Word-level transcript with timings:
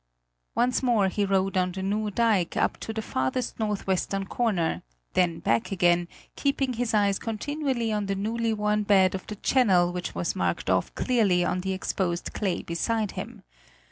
Once 0.55 0.81
more 0.81 1.09
he 1.09 1.23
rode 1.25 1.55
on 1.55 1.73
the 1.73 1.83
new 1.83 2.09
dike 2.09 2.57
up 2.57 2.77
to 2.77 2.91
the 2.91 3.03
farthest 3.03 3.59
northwestern 3.59 4.25
corner, 4.25 4.81
then 5.13 5.37
back 5.37 5.71
again, 5.71 6.07
keeping 6.35 6.73
his 6.73 6.95
eyes 6.95 7.19
continually 7.19 7.91
on 7.91 8.07
the 8.07 8.15
newly 8.15 8.51
worn 8.51 8.81
bed 8.81 9.13
of 9.13 9.27
the 9.27 9.35
channel 9.35 9.93
which 9.93 10.15
was 10.15 10.35
marked 10.35 10.71
off 10.71 10.91
clearly 10.95 11.45
on 11.45 11.61
the 11.61 11.71
exposed 11.71 12.33
clay 12.33 12.63
beside 12.63 13.11
him. 13.11 13.43